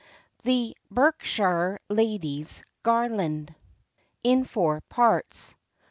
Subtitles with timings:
[0.41, 3.53] THE BERKSHIRE LADY'S GARLAND.
[4.23, 5.53] IN FOUR PARTS.